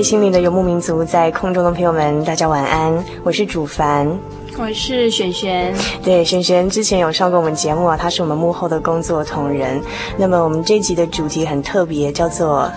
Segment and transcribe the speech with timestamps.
[0.00, 4.08] 位心灵的游牧民族，在空中的朋友们，大家晚安，我是主凡，
[4.56, 5.74] 我是璇璇。
[6.02, 9.78] 对，璇璇之前有上过我们节目啊，她是我们幕后的工作同仁。
[10.16, 12.72] 那么我们这一集的主题很特别，叫做。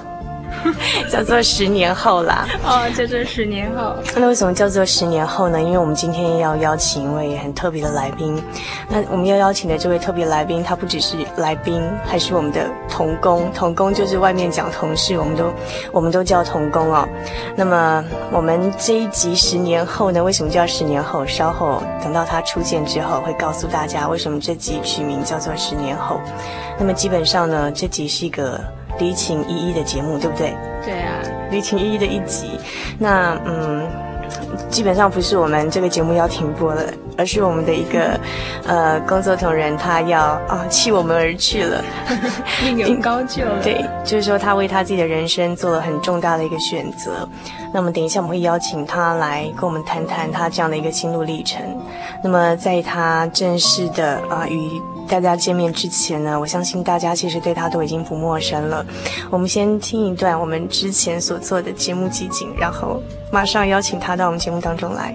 [1.10, 3.96] 叫做十年后啦，哦，叫做十年后。
[4.16, 5.62] 那为什么叫做十年后呢？
[5.62, 8.42] 因为我们今天要邀请一位很特别的来宾。
[8.90, 13.52] 那我们要邀请的这位特别来宾，他不只是来宾，还是我们的童工。
[13.54, 15.54] 童工就是外面讲同事，我们都
[15.92, 17.08] 我们都叫童工哦。
[17.56, 20.24] 那么我们这一集十年后呢？
[20.24, 21.26] 为什么叫十年后？
[21.26, 26.20] 稍后等到他出现之后，会告诉大家为什么这集取名叫做十年后。
[26.78, 28.60] 那么基本上呢，这集是一个。
[29.00, 30.56] 离情依依的节目，对不对？
[30.86, 32.60] 对啊，离情依依的一集。
[33.00, 33.88] 那嗯，
[34.70, 36.84] 基本上不是我们这个节目要停播了，
[37.18, 38.20] 而是我们的一个
[38.68, 41.82] 呃工作同仁他要啊弃我们而去了，
[42.64, 43.60] 另有高就了。
[43.64, 47.28] 对，就是说他为他自己的人生做了很重大的一个选择。
[47.74, 51.62] 那么等一下我们会邀请他来跟我们谈谈他这样的一个心路历程。
[52.22, 54.82] 那么在他正式的啊与。
[55.08, 58.86] 大家见面之前呢，我相信大家其实对他都已经不陌生了。
[59.30, 65.12] 我们先听一段我们之前所做的节目集锦，然后马上邀请他到我们节目当中来。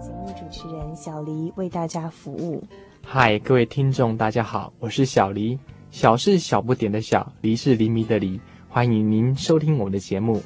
[0.00, 2.62] 节目主持人小黎为大家服务。
[3.06, 5.58] 嗨，各位听众，大家好，我是小黎。
[5.90, 8.40] 小是小不点的小，黎是黎明的黎。
[8.68, 10.42] 欢迎您收听我们的节目。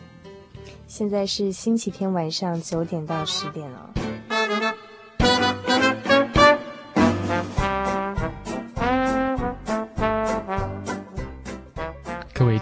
[0.87, 3.91] 现在是星期天晚上九点到十点了。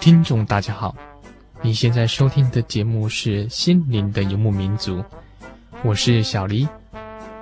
[0.02, 0.96] 听众，大家好！
[1.60, 4.98] 你现在收听的节目是《心灵的游牧民族》，
[5.84, 6.66] 我是小黎。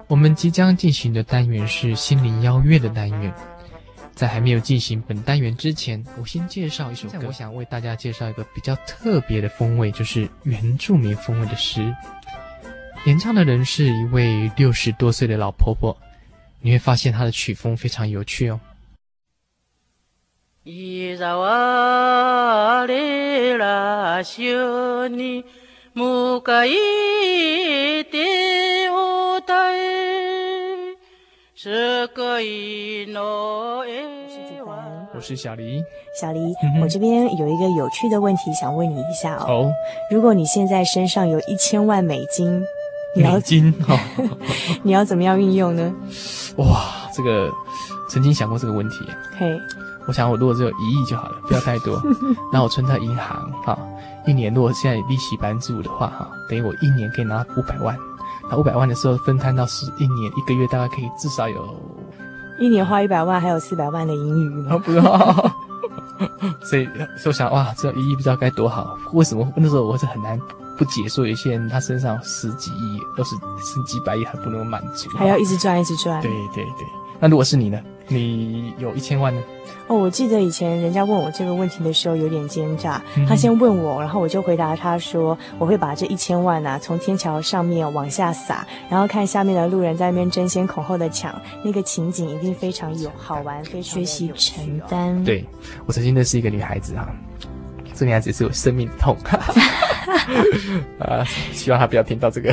[0.08, 3.32] 我们即将进行的单元是心灵邀约的单元。
[4.14, 7.28] 在还没有进行本单元之前，我先介绍一首歌。
[7.28, 11.96] 我想为大家介绍一个比较特别的风味，就是原住民风味的诗。
[13.06, 15.96] 演唱的人是一位六十多岁的老婆婆，
[16.60, 18.60] 你会发现她的曲风非常有趣哦。
[20.62, 25.42] 伊扎瓦里拉修尼
[25.94, 28.18] 木卡伊蒂
[28.90, 29.54] 乌泰
[31.54, 33.86] 是个伊诺
[35.14, 35.82] 我是小黎，
[36.20, 39.46] 小黎，我这边有一个有趣的问题想问你一下哦。
[39.48, 39.72] 哦，
[40.10, 42.62] 如果你现在身上有一千万美金，
[43.16, 43.98] 你要美金， 哦、
[44.82, 45.90] 你要怎么样运用呢？
[46.56, 47.50] 哇，这个
[48.10, 48.96] 曾经想过这个问题。
[49.38, 49.58] 嘿。
[50.06, 52.00] 我想，我如果只有一亿就好了，不要太多。
[52.52, 53.78] 然后我存在银行，哈，
[54.26, 57.96] 一年如果现在利息百分之五的话，哈，等于我一年可以拿五百万。
[58.50, 61.64] 那五百万的时候分摊到十一年，一个月大概可以至少有，
[62.58, 64.78] 一年花一百万，还有四百万的盈余呢。
[64.78, 65.52] 不知道。
[66.62, 66.84] 所以，
[67.16, 68.98] 所以我想，哇，只有一亿不知道该多好。
[69.12, 70.38] 为什么那时候我是很难
[70.76, 71.26] 不解说？
[71.26, 76.20] 有些人他身上十几亿，都是十几百亿还不能满足，还要一直赚，一直赚。
[76.20, 76.86] 对对对。
[77.18, 77.78] 那如果是你呢？
[78.12, 79.40] 你有一千万呢？
[79.86, 83.00] 哦，我记得以前人家问我这个问题的时候有点奸诈。
[83.28, 95.44] 他先问我，然后我就回答他说：“我会把这一千万啊从天桥上面往下撒，然后看下面的路人在那边争先恐后的抢，那个情景一定非常有好玩，非常学习承担。”对，
[95.86, 97.08] 我曾经认识一个女孩子啊，
[97.94, 99.16] 这女孩子是有生命痛，
[100.98, 102.52] 啊，希望她不要听到这个。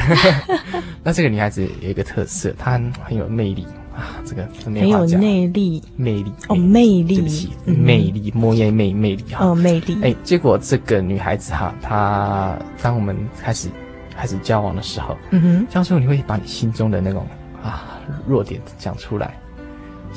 [1.03, 3.65] 那这个女孩子有一个特色，她很有魅力。
[3.97, 9.97] 啊，这个很有内力，魅力哦，魅力，对不起，魅力，莫言魅魅力哈，哦，魅力。
[10.03, 13.69] 哎，结果这个女孩子哈，她当我们开始
[14.15, 17.25] 开始交往的时候，嗯哼，这样时候你会把你心中的那种
[17.63, 19.33] 啊弱点讲出来。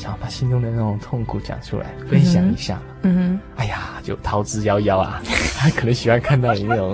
[0.01, 2.81] 想把心中的那种痛苦讲出来，分享一下。
[3.03, 5.21] 嗯哼，哎呀，就逃之夭夭啊！
[5.59, 6.93] 他 可能喜欢看到你那种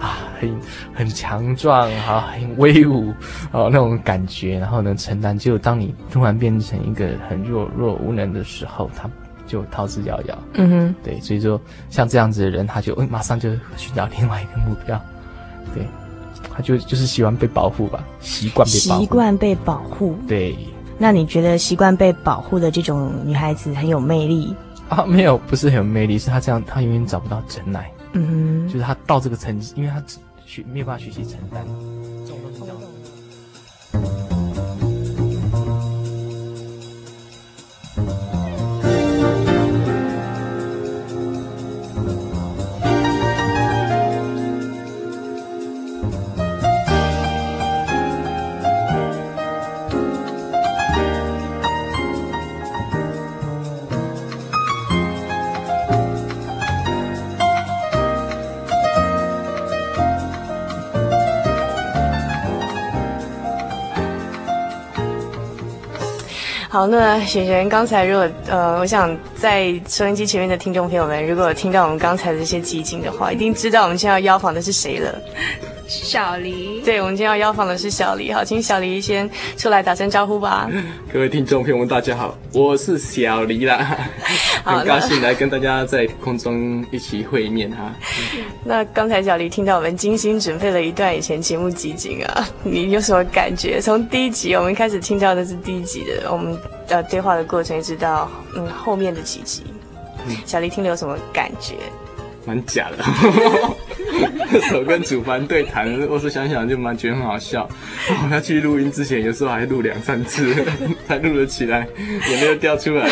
[0.00, 0.60] 啊，很
[0.92, 3.14] 很强壮啊，很威武
[3.52, 5.38] 哦那种感觉，然后能承担。
[5.38, 9.08] 就当你突然变成一个很弱弱无能的时候，他
[9.46, 10.34] 就逃之夭夭。
[10.54, 11.60] 嗯哼，对，所以说
[11.90, 15.00] 像这样子的人，他就马上就寻找另外一个目标。
[15.74, 15.86] 对，
[16.52, 20.16] 他就就是喜欢被保护吧，习惯被保护，习惯被保护。
[20.26, 20.56] 对。
[20.98, 24.54] 那你觉得习惯被保护的这种女孩子很有魅力
[24.88, 25.04] 啊？
[25.06, 27.90] 没有，不是很有魅力，是她这样，她永远找不到真爱。
[28.12, 30.02] 嗯哼，就是她到这个层级，因为她
[30.44, 31.64] 学没有办法学习承担。
[32.26, 32.74] 这种东西叫。
[66.78, 75.12] 好，那璇璇刚才如果呃，我想在收音机前面的听众朋友们，如果听到我们刚才的这些集锦的话，一定知道我们现在要邀访的是谁了。
[75.88, 78.32] 小黎，对，我们今天要邀访的是小黎。
[78.32, 80.70] 好，请小黎先出来打声招呼吧。
[81.12, 83.98] 各位听众朋友们，大家好，我是小黎啦，
[84.64, 87.92] 很高兴来跟大家在空中一起会面哈。
[88.64, 93.80] 那刚才小黎听到我们精心准备了一段以前节目集锦啊， 你有什么感觉？
[93.80, 96.58] 从第一集我们开始听到的是第一集的我们
[96.88, 99.64] 呃对话的过程，一直到嗯后面的几集，
[100.44, 101.74] 小黎听了有什么感觉？
[102.48, 103.04] 蛮假的。
[104.50, 107.68] 那时候跟主凡对谈，我说想想就蛮觉得很好笑。
[108.08, 110.54] 我要去录音之前，有时候还录两三次
[111.06, 111.86] 才录得起来，
[112.30, 113.06] 也没有掉出来。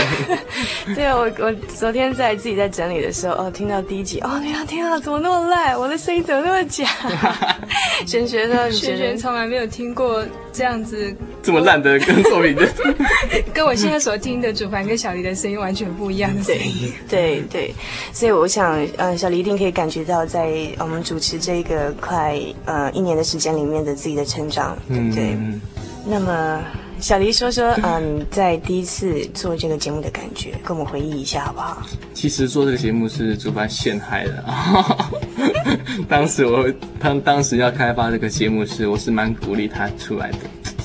[0.96, 5.78] 对啊，我我昨天在自己在整理的时候，哦，听到第一集，哦，天啊天啊，怎么那么烂？
[5.78, 6.88] 我的声音怎么那么假？
[8.06, 8.70] 璇璇呢？
[8.72, 12.66] 璇璇从来没有听过这样子这么烂的跟作品的，
[13.52, 16.92] 跟我现在所听的主凡跟小黎的声音完全不一样的声音。
[17.08, 17.74] 对对对，
[18.12, 25.34] 所以我想，呃，小黎一定可以感觉到在我们主持这个快呃一年的时间里面的自己的成长，对不对？
[25.34, 25.60] 嗯、
[26.06, 26.60] 那么
[26.98, 31.82] 小黎说说，嗯，在第一次做这个节目的感觉，跟我们回忆一下好不好？
[32.14, 34.44] 其实做这个节目是主办陷害的，
[36.08, 36.66] 当时我
[36.98, 40.38] 他当时要开发这个节目是，我是蛮鼓励他出来的，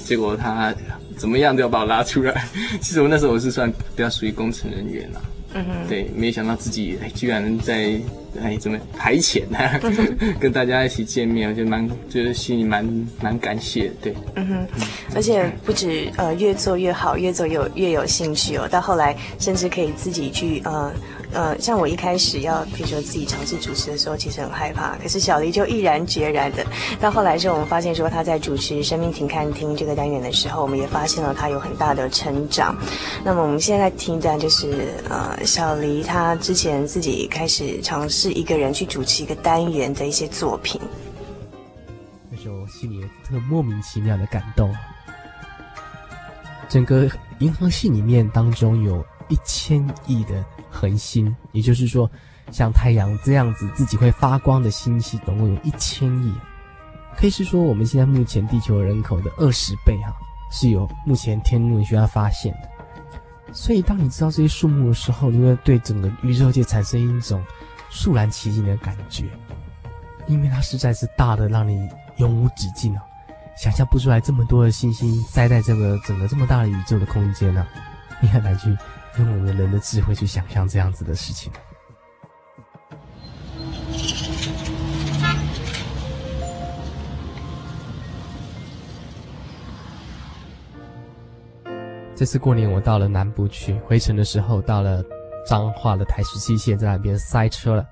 [0.03, 0.73] 结果他
[1.17, 2.45] 怎么样都要把我拉出来。
[2.81, 5.21] 其实我那时候我是算比较属于工程人员了。
[5.53, 7.99] 嗯哼，对，没想到自己哎，居然在
[8.41, 9.57] 哎怎么排遣呢？
[10.39, 12.85] 跟大家一起见面，我觉得蛮就是心里蛮
[13.21, 13.93] 蛮感谢的。
[14.01, 14.67] 对，嗯哼，
[15.15, 20.91] 而且不止呃越做越好，越做越有越有兴趣哦，到后来甚至可以自己去呃。
[21.33, 24.97] 呃，像我一开始要，比如说自己尝试主持的时候，其实很害怕。
[24.97, 26.65] 可是小黎就毅然决然的。
[26.99, 32.75] 到后来之后我们发现说他在主持《生命停看听》这个单元的时候，我们也发现了他有很大的成长。
[33.23, 40.79] 那么我们现在听的就是呃，小黎他之前自己开始尝试一个人去主持一个单元的一些作品。
[42.29, 44.73] 那时候心里特莫名其妙的感动。
[46.69, 50.45] 整个银河系里面当中有一千亿的。
[50.73, 52.09] 恒星，也就是说，
[52.49, 56.33] 像太阳这样子自己会发光的星系，总共有一千亿，
[57.17, 60.13] 可以是说我们现在目前地球人口的二十倍哈，
[60.49, 63.53] 是有目前天文学家发现的。
[63.53, 67.43] 所以，当你知道这些数目的时候，你会对整个宇宙界产生一种
[67.89, 69.25] 肃然起敬的感觉，
[70.25, 71.85] 因为它实在是大的让你
[72.15, 73.03] 永无止境啊，
[73.57, 77.67] 想象不出来这么多的星星塞在这个整个这么大的宇宙的空间呢，
[78.21, 78.73] 你很难去。
[79.17, 81.51] 用我们人的智慧去想象这样子的事情。
[92.15, 95.03] 这次过年我到了南部去，回程的时候到了
[95.45, 97.85] 彰化的台十七线，在那边塞车了，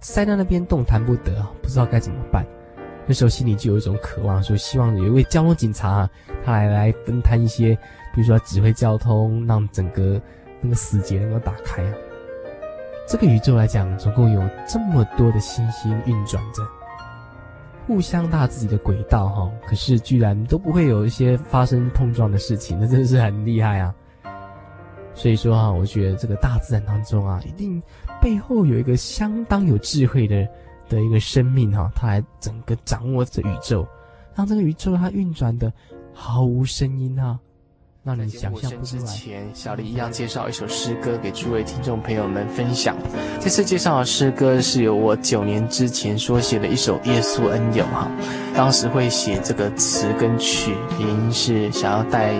[0.00, 2.46] 塞到那边动弹不得，不知道该怎么办。
[3.06, 6.08] 那时候心里就有一种渴望，说希望有一位交通警察，
[6.44, 7.76] 他来来分摊一些。
[8.14, 10.20] 比如说指挥交通，让整个
[10.60, 11.94] 那个死结能够打开啊。
[13.08, 16.62] 这个宇宙来讲，总共有这么多的星星运转着，
[17.86, 23.94] 互相搭自己的轨道哈，可是居然都不会有一些发生碰撞的事情，那真的是很厉害啊！
[25.14, 27.82] 所以说哈，我觉得这个大自然当中啊，一定
[28.20, 30.48] 背后有一个相当有智慧的
[30.88, 33.86] 的一个生命哈，它来整个掌握着宇宙，
[34.34, 35.70] 让这个宇宙它运转的
[36.14, 37.38] 毫无声音啊。
[38.04, 39.02] 那你想象不出来。
[39.02, 42.96] 之前，小黎一样介绍一首诗歌给诸位听众朋友们分享。
[43.40, 48.10] 这次介绍的诗歌是由我九年之前所写的一首《耶稣恩友》哈。
[48.56, 52.32] 当时会写这个词跟曲，原因是想要带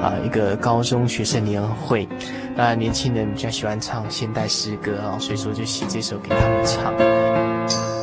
[0.00, 2.08] 啊一个高中学生联欢会，
[2.56, 7.99] 那年轻人比较喜欢唱现代诗歌啊，所以说就写这首给他们唱。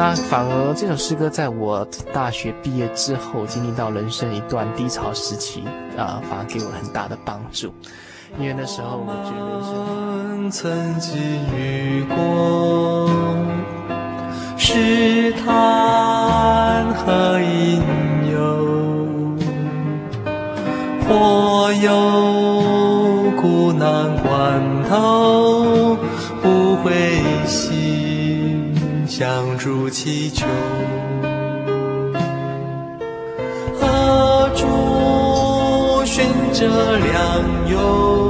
[0.00, 5.62] 那反而这首诗歌在我大学毕业之后，经历到人生一段低潮时期，
[5.94, 7.70] 啊，反而给我很大的帮助。
[8.38, 11.20] 因为那时候我觉得人生曾经
[11.54, 13.10] 遇过
[14.56, 17.82] 试探和引
[18.32, 18.40] 诱，
[21.06, 25.94] 或有苦难关头
[26.40, 26.90] 不灰
[27.39, 27.39] 心。
[29.20, 30.46] 香烛祈求，
[33.78, 36.24] 何处寻
[36.54, 38.29] 着良友，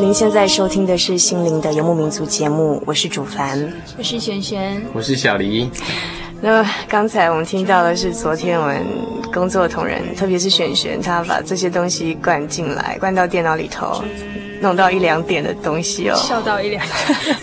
[0.00, 5.68] 您现在收听的是《心灵的游牧民族》节目，我是主凡，我是璇璇，我是小黎。
[6.40, 8.86] 那么刚才我们听到的是昨天我们
[9.32, 14.00] 工作同仁，特别是璇璇，他把这些东西灌进来，灌到电脑里头，
[14.60, 17.36] 弄到一两点的东西哦，笑到一两点。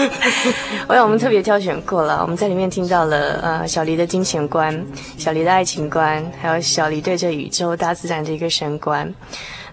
[0.86, 9.10] 我想我们特别挑选过了，我们在里面听到了呃小黎的金钱观、小黎的爱情观，还有小黎对这宇宙大自然的一个神观。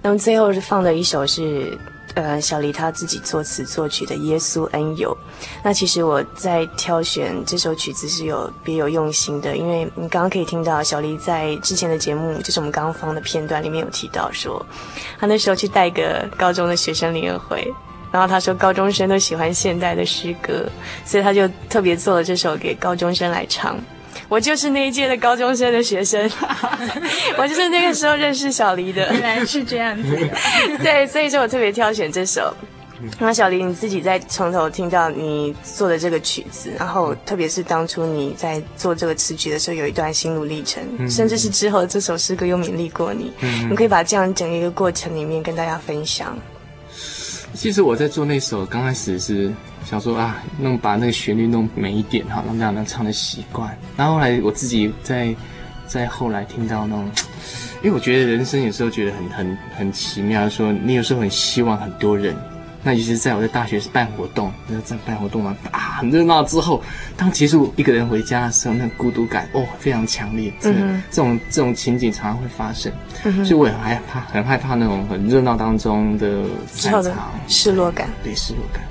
[0.02, 1.78] 那么最后是放的一首是。
[2.18, 5.16] 呃，小黎他自己作词作曲的《耶稣恩友》，
[5.64, 14.66] 那其实我在挑选这首曲子是有别有用心的，因为你刚刚可以听到小黎在之前的节目，就是我们刚刚放的片段里面有提到说，
[15.20, 17.72] 他那时候去带个高中的学生联谊会，
[18.12, 20.68] 然后他说高中生都喜欢现代的诗歌，
[21.06, 23.78] 所以他就特别做了这首给高中生来唱。
[24.28, 26.30] 我就是那一届的高中生的学生，
[27.38, 29.12] 我就是那个时候认识小黎的。
[29.14, 30.30] 原来是这样子，
[30.84, 32.54] 对，所以说我特别挑选这首。
[33.20, 46.36] 那小黎你自己在从头听到你做的这个曲子，然后特别是当初你在做这个词曲的时候，有一段心路历程，嗯、甚至是之后这首诗歌又勉励过你，嗯、你可以把这样整一个过程里面跟大家分享。
[47.54, 49.52] 其实我在做那首刚开始是。
[49.86, 53.74] 想说啊，弄把那个旋律弄美一点哈，让大家能唱的习惯。
[53.96, 55.34] 然后后来我自己在
[55.86, 57.10] 在后来听到那种，
[57.82, 62.36] 因为我觉得人生有时候觉得很很很奇妙，说你有时候很希望很多人。
[62.88, 66.82] 那尤其是在我在大学是办活动，那在办活动嘛啊很热闹之后，
[67.18, 70.54] 当结束一个人回家的时候，那孤独感哦非常强烈。
[70.62, 72.90] 这嗯，这种这种情景常常会发生，
[73.26, 78.82] 嗯、所以我也很害怕，很害怕那种很热闹当中的散场失落感，对失落感。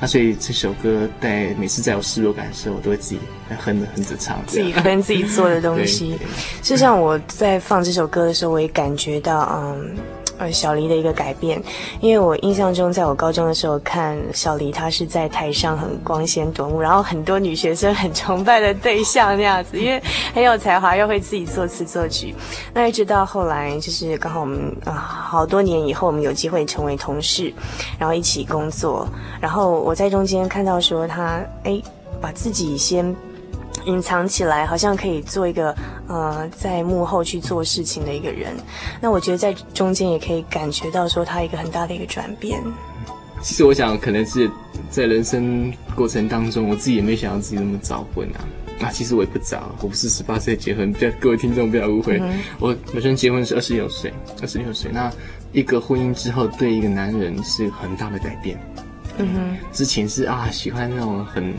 [0.00, 3.20] 那所以这首歌在每次在有失落感的时候，我都会自己
[3.62, 6.18] 哼着哼着唱，自己哼自己做的 东西。
[6.62, 9.94] 就像，我在放这首歌的时候，我也感觉到，嗯。
[10.38, 11.62] 呃，小黎的一个改变，
[12.00, 20.02] 因为我印象中，在我高中的时候看小黎，他是在台上很光鲜夺目，然后很多女学生很崇拜的对象那样子，因为
[20.34, 22.34] 很有才华，又会自己作词作曲。
[22.74, 27.52] 那一直到后来，就是刚好我们啊、好多年以后，我们有机会成为同事，
[27.98, 29.08] 然后一起工作，
[29.40, 31.80] 然后我在中间看到说他，哎，
[32.20, 33.14] 把自己先。
[33.86, 35.74] 隐藏起来，好像可以做一个
[36.06, 38.54] 呃，在幕后去做事情的一个人。
[39.00, 42.60] 那我觉得在中间也可以感觉到说他一个很大的一个转变。
[43.42, 44.50] 其实我想，可能是
[44.90, 48.40] 在人生过程当中，我自己也没想到自己那么早婚啊。
[48.80, 52.18] 啊，其实我也不早，我不是十八岁结婚，不要各位听众不要误会。
[52.20, 54.12] 嗯、我本身结婚是二十六岁，
[54.42, 54.90] 二十六岁。
[54.92, 55.10] 那
[55.52, 58.58] 一个婚姻之后，对一个男人是很大的改变。
[59.18, 61.54] 嗯哼，之前是啊，喜欢那种很。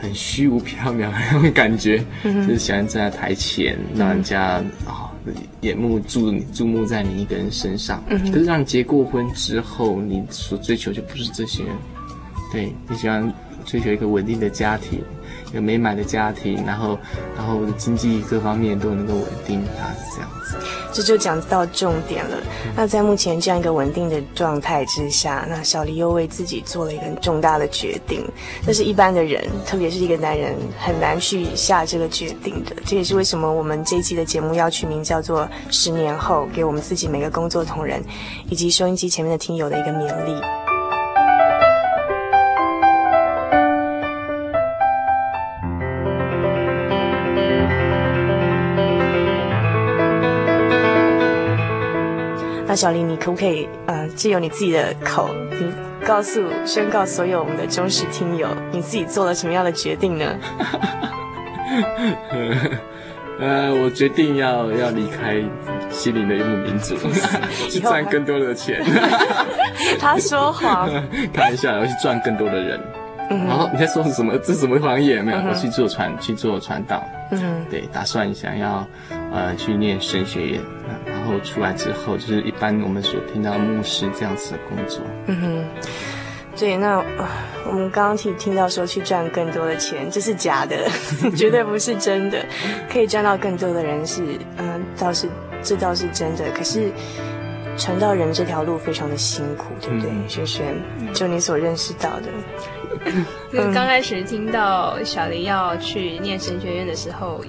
[0.00, 5.10] 很虚无缥缈的那种感觉，嗯、就是喜欢站在台前，让人家啊、
[5.62, 8.02] 眼目注注目在你一个人身上。
[8.08, 11.62] 嗯、可是让你结过婚之后，你所追求就不是这些，
[12.52, 13.32] 对，你喜欢
[13.64, 15.02] 追求一个稳定的家庭。
[15.52, 16.98] 有美满的家庭，然后，
[17.36, 20.56] 然后我的经济各方面都能够稳定，他是这样子。
[20.92, 22.36] 这就讲到重点了。
[22.74, 28.24] 那在目前这样一个稳定的状态之下，那小黎又为自己做了一个很重大的决定，
[28.66, 32.74] 这是一般的人，特别是一个男人很难去下这个决定的。
[32.84, 38.02] 这也是为什么我们这一期的节目要取名叫做《十年后》，给我们自己每个工作同仁
[38.48, 40.67] 以及收音机前面的听友的一个勉励。
[52.68, 55.72] 那小林，你可不可以呃，借由你自己的口，你
[56.06, 60.26] 告诉、宣告所有我们的忠实听友，你自己做了什么样的决定呢？
[63.40, 65.42] 呃，我决定要要离开
[65.90, 66.94] 心灵的游牧民族，
[67.70, 68.82] 去赚更多的钱。
[69.98, 70.90] 他说谎，
[71.32, 72.78] 开玩笑，我要去赚更多的人。
[73.30, 74.36] 然、嗯、后你在说什么？
[74.38, 75.22] 这什么行业？
[75.22, 77.02] 没有，嗯、我去做传，去做传道。
[77.30, 78.86] 嗯，对，打算想要
[79.32, 80.60] 呃去念神学院。
[81.28, 85.00] 后出来之后，就是一般我们所听到的牧师这样子的工作。
[85.26, 85.64] 嗯哼，
[86.56, 87.04] 对，那
[87.66, 90.88] 我们刚刚听听到说去赚更多的钱，这是假的，
[91.36, 92.44] 绝对不是真的。
[92.90, 94.22] 可以赚到更多的人是，
[94.56, 95.28] 嗯、呃，倒是
[95.62, 96.50] 这倒是真的。
[96.56, 96.90] 可是
[97.76, 100.10] 传道人这条路非常的辛苦，对不对，
[100.46, 100.64] 轩、
[100.98, 101.14] 嗯、萱？
[101.14, 102.26] 就你所认识到的，
[103.52, 107.44] 嗯、刚开始听到小林要去念神学院的时候。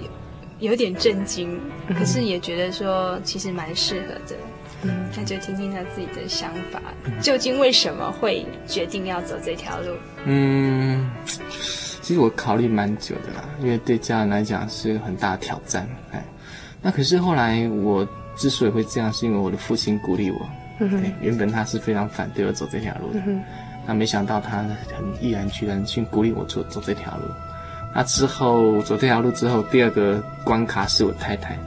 [0.59, 1.59] 有点震惊，
[1.97, 4.35] 可是也觉得说其实蛮适合的。
[4.81, 6.81] 嗯，那就听听他自己的想法，
[7.21, 9.93] 究竟为什么会决定要走这条路？
[10.25, 11.09] 嗯，
[12.01, 15.85] 其实我考虑蛮久的啦，因为对家人来讲是个很大的挑战。
[16.11, 16.23] 哎，
[16.81, 20.49] 那可是后来我之所以会这样，是因为我的父亲鼓励我。
[20.79, 23.43] 嗯，原本他是非常反对我走这条路的，嗯，
[23.85, 24.59] 那没想到他
[24.95, 27.23] 很毅然决然去鼓励我走走这条路。
[27.93, 31.57] 那之后走这条路之后，第二个关卡是我太太，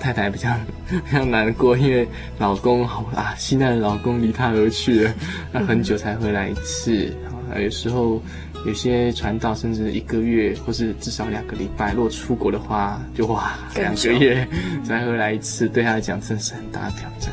[0.00, 0.48] 太太比较
[1.08, 2.06] 比较难过，因为
[2.38, 5.14] 老公好啊，现在的老公离她而去了，
[5.52, 7.14] 那很久才回来一次。
[7.50, 8.20] 啊，有时候
[8.66, 11.92] 有些传道甚至一个月，或是至少两个礼拜。
[11.92, 14.46] 如果出国的话，就哇两个月
[14.84, 17.32] 才回来一次，对他来讲真是很大的挑战。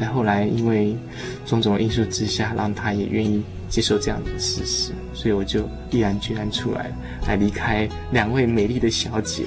[0.00, 0.96] 在后来因为
[1.46, 6.96] 种种因素之下，让他也愿意接受这样的事实，所以我就毅然决然出来了。
[7.26, 9.44] 来离开两位美丽的小姐，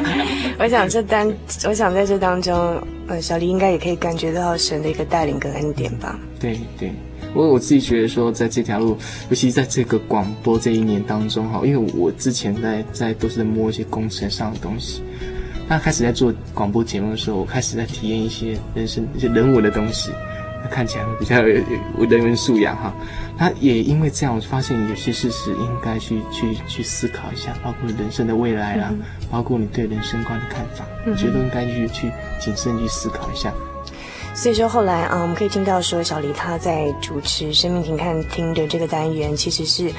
[0.58, 1.32] 我想这当，
[1.68, 6.18] 我想在这当中，呃，小黎应该也可以感觉到神的一个带领跟恩典吧。
[6.38, 6.90] 对对，
[7.34, 8.96] 我我自己觉得说，在这条路，
[9.28, 15.02] 尤其在这个广播这一年当中哈，因为我之前在在都是在摸一些工程上的东西，
[15.70, 20.10] 那开始在做广播节目的时候，我开始在体验一些人生一些人文的东西。
[20.70, 21.54] 看起来会比较有
[21.98, 22.94] 有人文素养哈，
[23.36, 33.52] 那也因为这样，我发现有些事实应该去去去思考一下，包括人生的未来啊，嗯、包括你对人生观的看法，我、嗯、觉得应该去去谨慎去思考一下。
[34.32, 39.90] 所以说后来啊，我们可以听到说，小黎他在主持《生命停看厅》的这个单元，其实是，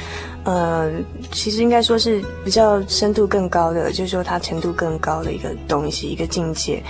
[0.43, 0.91] 呃，
[1.31, 6.81] 其实应该说是比较深度更高的，就是说它程度更高的一个东西，一个境界。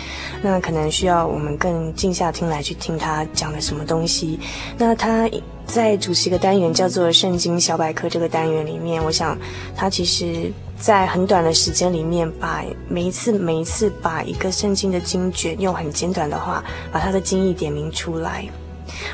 [0.42, 4.40] 那可能需要我们更静下听来去听他讲的什么东西。
[4.78, 5.30] 那他
[5.66, 9.38] 在主持一个单元叫做《圣经小百科》这个单元里面，我想
[9.76, 10.52] 他其实。
[10.82, 18.50] 在很短的时间里面，把每一次每一次把一个圣经的经卷用很简短的话，把它的经义点明出来。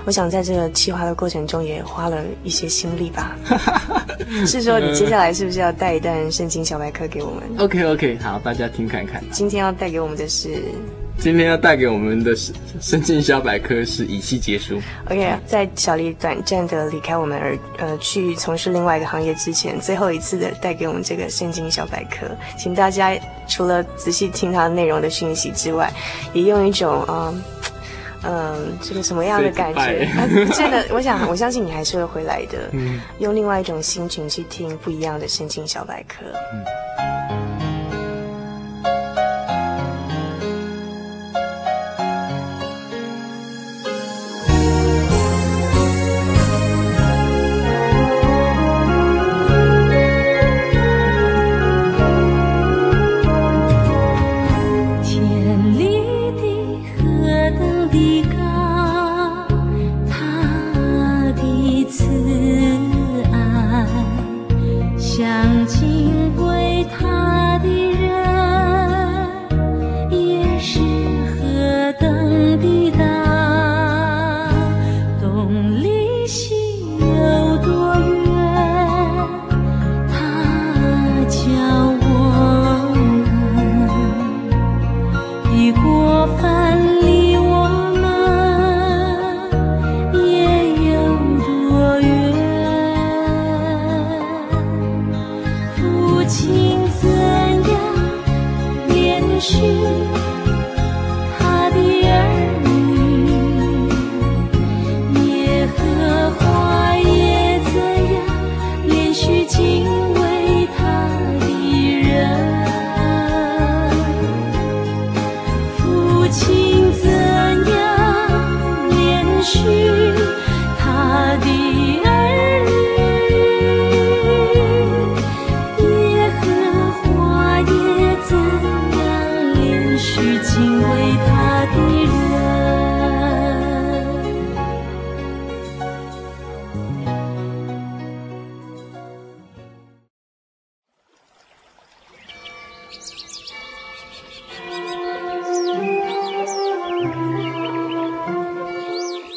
[0.06, 3.36] 我想在这个企划的过程中也花了一些心力吧。
[4.45, 9.23] 是说你接下来是不是要带一段圣经小百科给我们？OK OK，好，大家听看看。
[9.32, 10.62] 今天要带给我们的是。
[11.19, 14.80] 今天要带给我们的是圣经小百科，是以西结束。
[15.10, 25.91] OK，在小丽短暂的离开我们而呃去从事另外一个行业之前，最后一次的带给我们这个圣经小百科，请大家除了仔细听它内容的讯息之外，
[26.34, 27.41] 也用一种嗯
[28.23, 30.06] 呃、这个什么样的感觉？
[30.17, 32.69] 啊、真的，我想我相信你还是会回来的。
[32.71, 36.25] 嗯，用另外一种心情去听不一样的圣经小百科。
[36.53, 37.46] 嗯。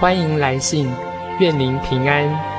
[0.00, 0.90] 欢迎来信，
[1.40, 2.49] 愿您平安。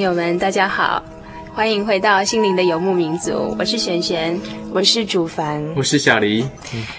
[0.00, 1.02] 友们，大家好，
[1.54, 3.54] 欢迎回到心灵的游牧民族。
[3.58, 4.38] 我是璇璇，
[4.72, 6.46] 我是主凡，我是小黎。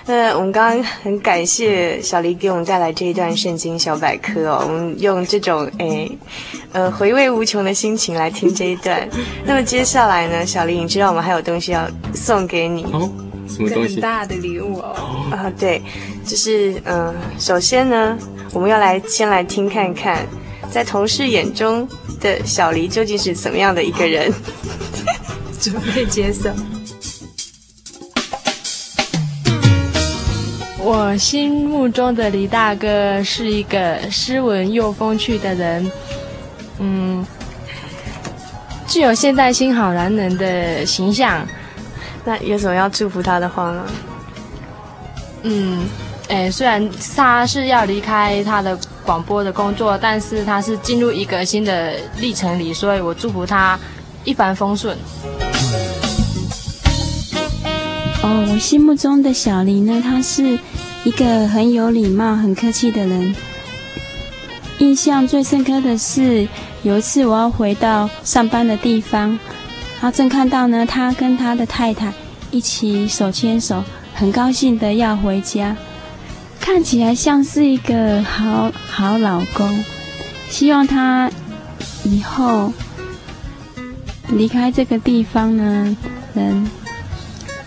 [0.06, 4.64] 那我们刚刚很感谢小黎给我们带来这一段圣经小百科哦。
[4.68, 6.18] 我们用这种诶
[6.74, 9.08] 呃回味无穷的心情来听这一段。
[9.46, 13.10] 那么接下来呢，小黎，你知道我们还有东西要送给你哦？
[13.48, 13.96] 什么东西？
[13.96, 14.96] 很大的礼物哦。
[15.32, 15.82] 啊，对，
[16.26, 18.18] 就是嗯、呃，首先呢，
[18.54, 20.26] 我们要来先来听看看，
[20.72, 21.88] 在同事眼中。
[22.22, 24.32] 的小黎究竟是怎么样的一个人？
[25.60, 26.52] 准备接受。
[30.78, 35.92] 我心目中的黎大哥是一个斯文又风趣的人，
[36.78, 37.26] 嗯，
[38.88, 41.44] 具有现代新好男人的形象。
[42.24, 43.86] 那有什么要祝福他的话吗？
[45.42, 45.90] 嗯。
[46.30, 53.80] 哎，虽然他是要离开他的广播的工作，但是他是进入一个新的历程里，所以我祝福他
[54.24, 54.98] 一帆风顺。
[58.24, 60.60] 哦，我心目中的小黎呢，他是
[61.04, 63.36] 一个很有礼貌、很客气的人。
[64.78, 66.48] 印象最深刻的是
[66.84, 69.30] 有一次我要回到上班的地方，
[70.00, 72.14] 然后正看到呢，他跟他的太太
[72.52, 73.84] 一起手牵手，
[74.14, 75.76] 很高兴的要回家。
[76.62, 79.84] 看起来像是一个好好老公，
[80.50, 81.30] 希望他
[82.04, 82.72] 以后
[84.30, 85.98] 离开这个地方呢，
[86.34, 86.70] 能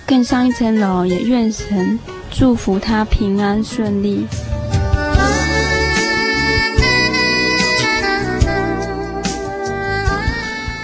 [0.07, 1.05] 更上一层楼。
[1.05, 1.99] 也愿神
[2.31, 4.27] 祝福他平安顺利。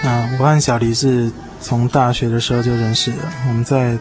[0.03, 3.97] 啊，我和小黎是从大学的时候就认识了，我们在。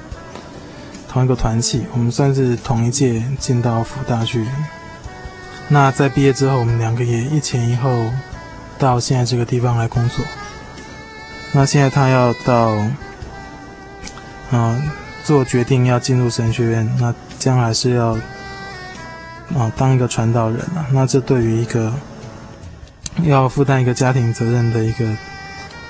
[1.10, 4.46] 同一个团契，我们算是同一届进到福大去。
[5.68, 7.90] 那在毕业之后，我们两个也一前一后
[8.78, 10.24] 到现在这个地方来工作。
[11.52, 12.76] 那现在他要到，
[14.52, 14.80] 啊、
[15.24, 18.16] 做决定要进入神学院，那将来是要
[19.56, 20.86] 啊当一个传道人啊。
[20.92, 21.92] 那这对于一个
[23.24, 25.04] 要负担一个家庭责任的一个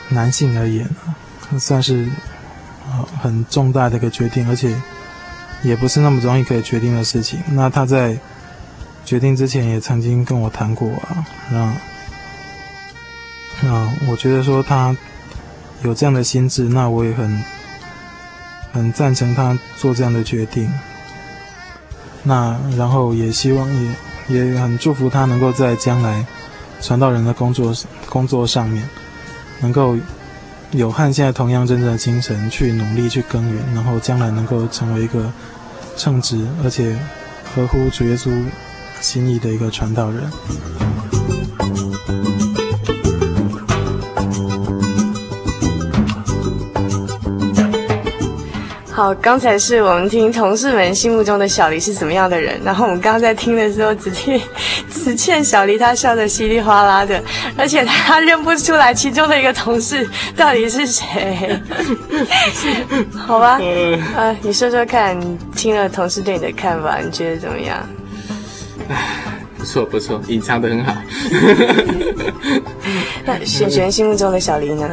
[0.08, 1.12] 男性而言啊，
[1.58, 2.08] 算是
[3.20, 4.74] 很重大的一个决定，而且
[5.62, 7.40] 也不是那么容易可以决定的事情。
[7.52, 8.16] 那他在
[9.04, 11.72] 决定之前也曾经跟我谈过啊，那
[13.62, 14.96] 那我觉得说他
[15.82, 17.44] 有这样的心智，那我也很
[18.72, 20.70] 很赞成他做这样的决定。
[22.22, 23.68] 那然后也希望
[24.28, 26.24] 也也很祝福他能够在将来
[26.80, 27.74] 传道人的工作
[28.08, 28.86] 工作上面，
[29.60, 29.96] 能够
[30.72, 35.32] 有和现在同样真正的精神去努力去耕耘，然后将来能够成为一个
[35.96, 36.96] 称职而且
[37.54, 38.30] 合乎主耶稣
[39.00, 40.30] 心意的一个传道人。
[49.00, 54.38] 好，刚才是我们听同事们心目中的小黎是怎么样的人，然后我们刚刚在听的时候，只听
[54.92, 57.18] 只见小黎他笑得稀里哗啦的，
[57.56, 61.58] 而且他 认不出来其中的一个同事到底是谁。
[63.16, 63.58] 好吧，
[64.14, 67.78] 啊，你说说看，你听了同事对你的看法，你觉得怎么样？
[69.56, 70.94] 不错不错，隐藏的很好。
[73.24, 74.86] 那璇璇心目中的小黎呢？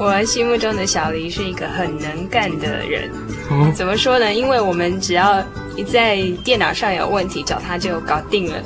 [0.00, 3.10] 我心目中的小黎是一个很能干的人，
[3.74, 4.32] 怎么说呢？
[4.32, 5.44] 因为我们只要
[5.76, 8.56] 一在电脑上有问题，找他就搞定了，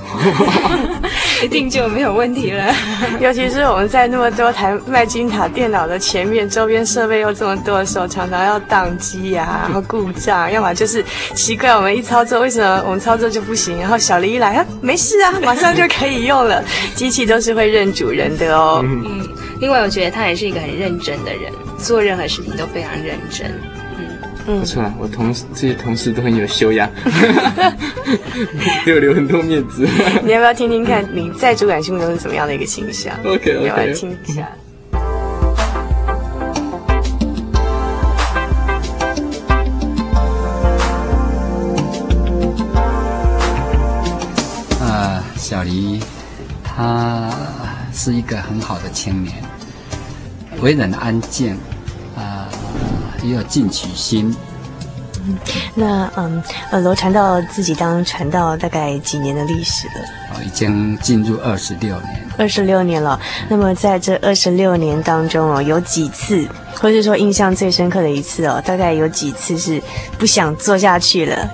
[1.43, 2.73] 一定就没有问题了。
[3.19, 13.77] 尤其是我们在那么多台麦金塔电脑的前面，周边设备又这么多的时候，常常要宕机呀，然后故障，要么就是奇怪，我们一操作为什么我们操作就不行？
[13.81, 16.63] 然后小黎一来，啊，没事啊，马上就可以用了，
[16.95, 18.81] 机器都是会认主人的哦。
[18.85, 19.27] 嗯。
[19.65, 23.51] 另外，我觉得他也是一个很认真的人，做任何事情都非常认真。
[23.99, 24.07] 嗯
[24.47, 26.87] 嗯，不错啊，我同事这些同事都很有修养，
[28.85, 29.89] 给我留很多面子。
[30.23, 34.47] 你要不要听听看你在主管心目中是怎么样的一个形象？OK OK，要来听一下。
[44.83, 46.01] 啊，小黎，
[46.63, 47.31] 他。
[47.97, 49.37] 是一个很好的青年，
[50.65, 51.53] 为人安静，
[52.17, 52.49] 啊、呃，
[53.23, 54.35] 也有进取心。
[55.27, 55.37] 嗯，
[55.75, 60.05] 那嗯呃，罗传道自己当传道大概几年的历史了？
[60.33, 62.27] 哦，已经进入二十六年。
[62.39, 63.21] 二十六年了。
[63.51, 66.49] 那么在这二十六年当中哦，有几次，
[66.81, 69.83] 或者说印象最深刻的一次哦，大概有几次是
[70.19, 71.47] 不想做下去了。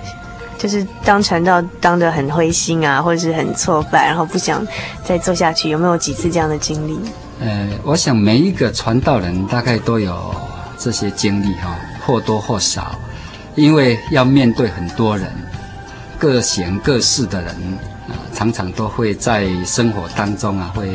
[0.57, 4.65] 就是当传道当得很灰心啊，或者是很挫败，然后不想
[5.05, 7.01] 再做下去，有没有几次这样的经历？
[7.41, 10.35] 呃，我想每一个传道人大概都有
[10.79, 11.75] 这些经历哈，
[12.07, 12.95] 或多或少，
[13.57, 15.33] 因为要面对很多人，
[16.19, 17.55] 各形各式的人
[18.09, 20.89] 啊，常常都会在生活当中啊会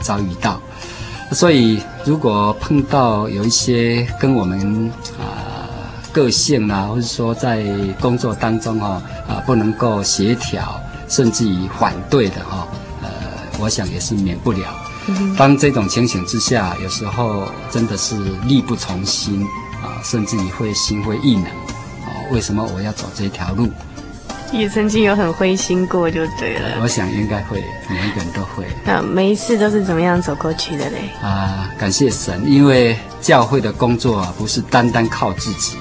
[0.00, 0.60] 遭遇到，
[1.32, 5.52] 所以如果碰到有一些跟我们啊。
[6.12, 7.64] 个性啊，或者说在
[7.98, 12.68] 工作当中哈啊，不能够协调，甚至于反对的哈，
[13.00, 13.08] 呃，
[13.58, 14.81] 我想也是免不了。
[15.36, 19.46] 当这种情形之下，有时候真的是力不从心
[19.82, 22.10] 啊，甚至你会心灰意冷啊。
[22.30, 23.68] 为什么我要走这条路？
[24.52, 26.78] 也曾经有很灰心过，就对了。
[26.82, 28.66] 我想应该会，每一个人都会。
[28.84, 31.10] 那每一次都是怎么样走过去的嘞？
[31.22, 35.76] 啊，感谢神，因为教会的工作啊，不是单单靠自己。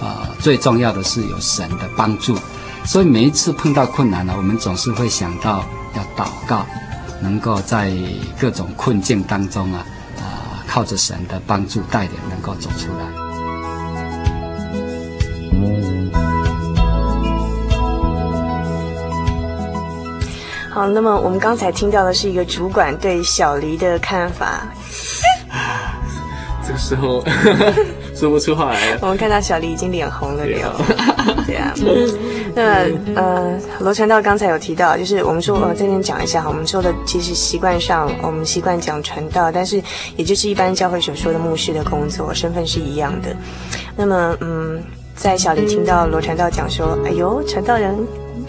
[0.00, 2.36] 啊，最重要的是有神的帮助，
[2.84, 6.66] 所以每一次碰到困难呢，我们总是会想到要祷告，
[7.24, 7.90] 能够在
[8.38, 9.86] 各种困境当中啊，
[10.18, 13.04] 啊，靠着神的帮助带领，能够走出来。
[20.70, 24.60] 好，那么我们刚才听到的是一个主管对小黎的看法。
[26.66, 27.24] 这个时候
[28.14, 28.98] 说不出话来了。
[29.00, 30.70] 我们看到小黎已经脸红了，没有？
[31.46, 31.74] 对啊。
[32.54, 36.48] 那呃，罗传道刚才有提到，就是我们说，呃，这边讲一下哈。
[36.48, 39.82] 我们说的其实习惯上，我们习惯讲传道，但是
[40.16, 43.34] 也就是一般教会所说的牧师的工作，身份是一样的。
[43.96, 44.82] 那么，嗯，
[45.14, 47.96] 在小林听到罗传道讲说，哎呦，传道人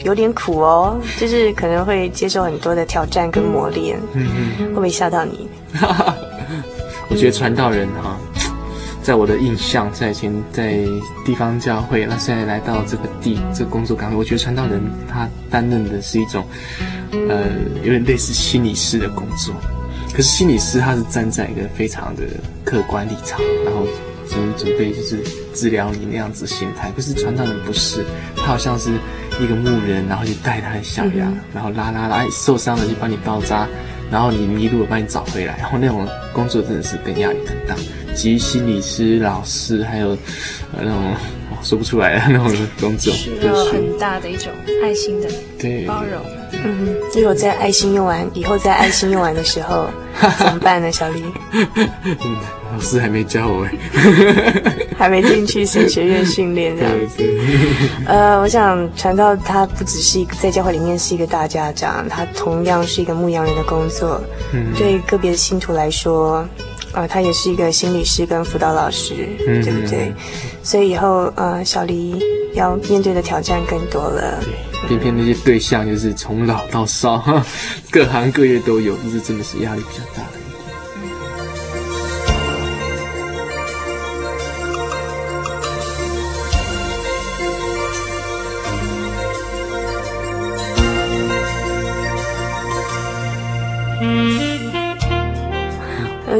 [0.03, 3.99] 有点苦哦， 就是可能会接受很多的挑战跟磨练。
[4.13, 4.27] 嗯
[4.59, 4.67] 嗯。
[4.67, 5.49] 会不会吓到你？
[7.07, 8.17] 我觉得传道人啊，
[9.05, 10.79] 在我的印象，在以前在
[11.23, 16.43] 地方教会，那现在来到这个地这个工作岗位，我觉得传道人他担任的是一种，
[17.29, 17.43] 呃，
[17.83, 19.53] 有点类似心理师的工作。
[20.11, 22.23] 可是心理师他是站在一个非常的
[22.63, 23.85] 客观立场，然后
[24.27, 25.19] 准准备就是
[25.53, 26.91] 治疗你那样子心态。
[26.95, 28.03] 可是传道人不是，
[28.35, 28.89] 他好像是
[29.39, 33.67] 一个牧人，然后去带他的小羊，嗯、然后拉拉拉，受伤了就帮你包扎，
[34.09, 37.75] 然后你迷路了帮你找回来，然后那种工作真的是跟压力很大，
[38.15, 40.09] 基于心理师、老师还有
[40.71, 41.13] 呃那种。
[41.61, 44.51] 说不出来的那种工作，需要很大的一种
[44.83, 45.27] 爱心的
[45.87, 46.21] 包容。
[46.51, 49.87] 嗯，如果在爱心用完以后，在爱心用完的时候
[50.37, 50.91] 怎么办呢？
[50.91, 51.23] 小黎，
[51.73, 52.37] 嗯，
[52.71, 53.65] 老师还没教我，
[54.95, 57.23] 还没进去神学院训练这样子。
[58.05, 64.21] 呃，我想传道他不只是一个在教会里面是一个大家长，他同样是一个牧羊人的工作。
[64.53, 66.47] 嗯，对个别的信徒来说。
[66.95, 69.13] 啊、呃，他也是一个心理师跟辅导老师，
[69.47, 70.13] 嗯、对不对？
[70.63, 72.19] 所以以后呃，小黎
[72.53, 74.39] 要面对的挑战更多了。
[74.41, 77.21] 对，偏偏那些对象就是从老到少，
[77.91, 80.44] 各行各业都有，这真的是压力比较大的。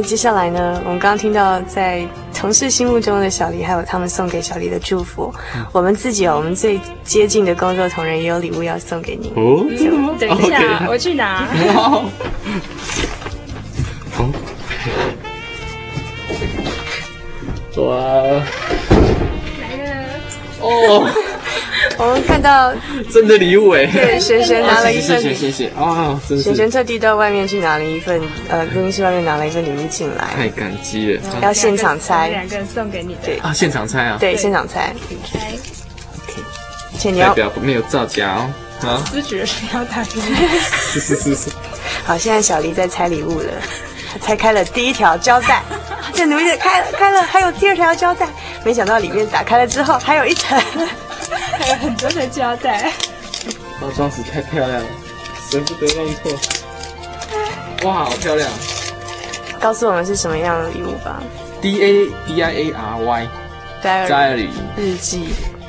[0.02, 5.32] 接下来呢，我们刚刚听到在同事心目中的小黎，还有他们送给小黎的祝福。
[5.54, 9.32] 嗯、我们自己哦，我们最接近的工作同仁也有礼物要送给你。
[9.36, 9.66] 哦，
[10.18, 10.88] 等一下，okay.
[10.88, 11.46] 我去拿。
[11.74, 12.04] 好。
[17.76, 17.86] 哇。
[19.60, 19.90] 来了。
[20.60, 21.08] 哦。
[21.98, 22.72] 我们看到
[23.12, 33.38] 真的礼物哎，对，璇璇拿了一份，谢谢谢谢啊，璇璇特地到外面去拿了一份，呃，录音室外面拿了一份礼物进来，太感激了，要现场拆，两个人送给你，对。
[33.38, 36.38] 啊，现场拆啊，对，现场拆，OK，
[36.98, 37.28] 且你要。
[37.28, 38.34] 代表没有造假
[38.82, 40.20] 哦，啊，思觉是要打开，
[40.92, 41.50] 是是是是，
[42.04, 43.48] 好，现在小黎在拆礼物了，
[44.20, 45.62] 拆开了第一条胶带，
[46.12, 48.28] 这努力的开了开了，还有第二条胶带，
[48.64, 50.60] 没想到里面打开了之后还有一层。
[51.58, 52.92] 还有很多的胶带，
[53.80, 54.86] 包装纸太漂亮了，
[55.50, 56.32] 舍不得弄错。
[57.84, 58.48] 哇，好漂亮！
[59.60, 61.22] 告诉我们是什么样的礼物吧。
[61.60, 63.28] D A D I A R Y
[63.82, 65.28] Diary 日记。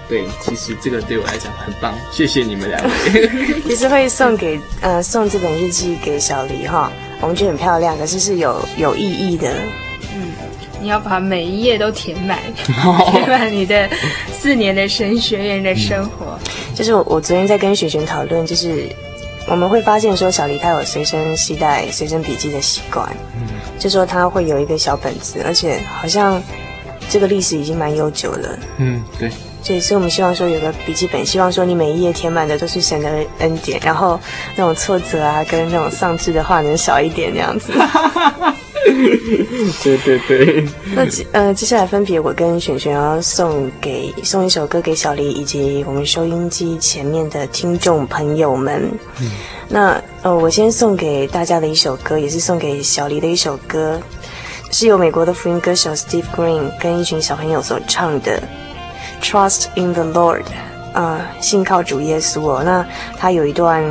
[0.09, 3.29] 对，其实这个对我来讲很棒，谢谢你们两位。
[3.63, 9.51] 其实会送给呃送这本日记给小黎哈，我们觉得很漂亮，可是是有有意义的。
[10.81, 12.39] 你要把每一页都填满，
[13.11, 13.89] 填满你的
[14.31, 16.37] 四年的神学院的生活。
[16.75, 18.87] 就是我，我昨天在跟雪璇讨论，就是
[19.47, 23.47] 我们会发现说，小黎他有随身携带随身笔记的习惯，嗯，
[23.79, 26.41] 就说他会有一个小本子，而且好像
[27.09, 28.59] 这个历史已经蛮悠久了。
[28.77, 29.29] 嗯，对。
[29.63, 33.09] 所以，所以我们希望说有个笔记本，希望说你每一页填满的都是神的
[33.39, 34.17] 恩典，然后
[34.55, 37.73] 那种挫折啊，跟那种丧志的话能少一点，这样子。
[39.83, 48.89] 对对对，那呃，接下来分别我跟璇璇要送给送一首歌给小黎，以及我们收音机前面的听众朋友们。
[49.19, 49.31] 嗯、
[49.67, 53.99] 那呃，我先送给大家的一首歌，也是送给小黎的一首歌，
[54.71, 58.41] 是由美国的福音歌手 Steve Green 跟一群小朋友所唱的
[59.23, 60.41] 《Trust in the Lord》。
[60.97, 62.63] 呃，信靠主耶稣哦。
[62.65, 62.83] 那
[63.19, 63.83] 他有一段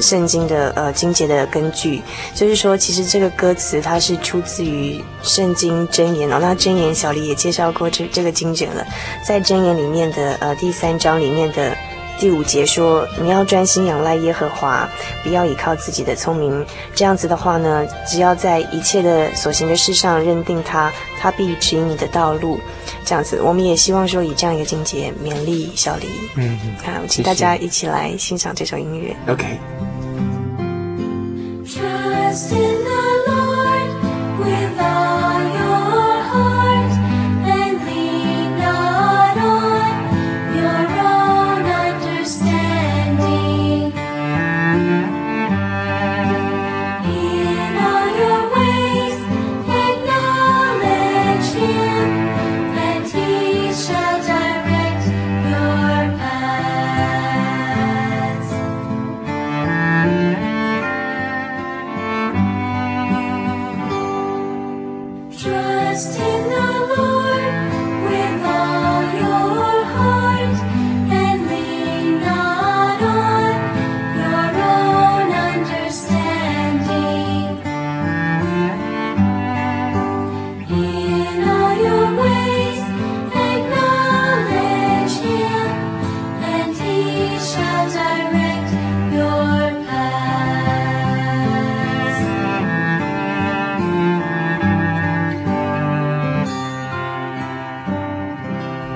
[0.00, 2.00] 圣经的呃经节的根据，
[2.34, 6.38] 就是说，其实这个歌词它是出自于圣经箴言哦。
[6.40, 8.82] 那箴言小黎也介绍过这这个经卷了，
[9.22, 11.76] 在箴言里面的呃第三章里面的
[12.18, 14.88] 第五节说，你要专心仰赖耶和华，
[15.22, 16.64] 不要依靠自己的聪明。
[16.94, 22.58] 这样子的话呢，只要在一切的所行的事上认定他，他必指引你的道路。
[23.04, 26.06] 这样子，我们也希望说以这样一个境界勉励小黎。
[26.36, 29.14] 嗯，好，请大家一起来欣赏这首音乐。
[29.28, 29.58] OK。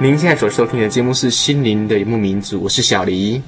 [0.09, 3.42] 您现在所收听的节目是《心灵的一牧民族》，我是小黎。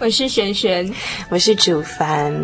[0.00, 0.90] 我是璇璇，
[1.28, 2.34] 我是主凡。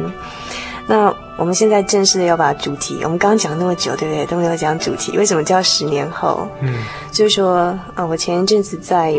[0.86, 1.06] 那
[1.38, 4.26] 我们现在正式的要把主题，我们刚刚讲那么久，对不对？
[4.26, 6.46] 都没有讲主题，为什么叫十年后？
[6.60, 9.18] 嗯，就是说，啊，我前一阵子在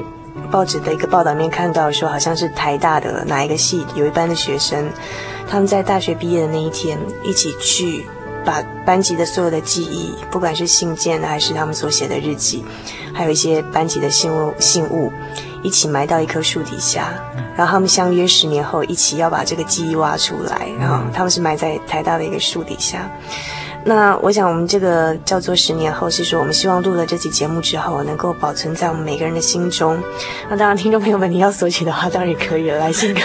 [0.52, 4.88] 报纸的一个报道里面看到说，好像是台大的哪一个系有一班的学生，
[5.50, 8.06] 他们在大学毕业的那一天，一起去
[8.46, 12.64] 把班级的所有的记忆，不管是信件还是他们所写的日记，
[13.14, 15.12] 还有一些班级的信物信物。
[15.66, 17.14] 一起埋到一棵树底下，
[17.56, 20.68] 然后他们相约十年后一起要把这个记忆挖出来。
[20.78, 23.10] 然后他们是埋在台大的一个树底下。
[23.86, 29.98] 那我想我们这个叫做十年后，是说我们希望录了这期节目之后，能够保存在我们每个人的心中。
[30.50, 33.24] 那当然，听众朋友们，你要索取的话，当然也可以了，来信跟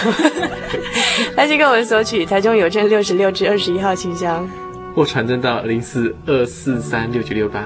[1.35, 4.47] 来信跟我们索取，台中邮政六十六至二十一号信箱。
[4.95, 7.65] 或传真到零四二四三六九六八。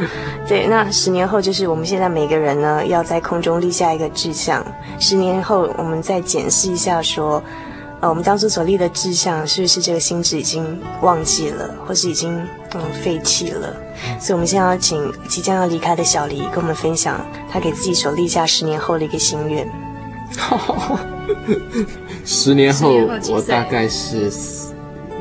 [0.46, 4.64] 对，那十年后就是我们现在每个人呢，要在空中立下一个志向。
[4.98, 7.42] 十年后，我们再检视一下，说，
[8.00, 12.38] 呃，我们当初所立的志向，是不是这个心智已经忘记了，或是已经
[12.74, 13.74] 嗯废弃了？
[14.20, 19.66] 所以，我们现在要请即将要离开的小黎跟我们分享他给自己所立下十年后的一个心愿。
[22.24, 22.90] 十年后，
[23.30, 24.30] 我大概是。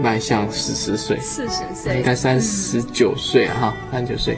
[0.01, 4.37] 迈向四十岁，四十岁，应该三十九岁哈，三十九岁。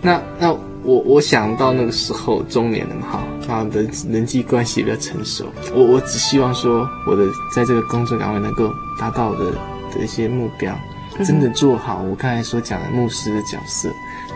[0.00, 5.46] 那那我我想到那个时候中年了嘛哈，啊的人际关系比较成熟。
[5.74, 8.70] 我我只希望说我的在这个工作岗位能够
[9.00, 9.50] 达到我的
[9.94, 10.76] 的一些目标，
[11.24, 13.88] 真的做好我刚才所讲的牧师的角色。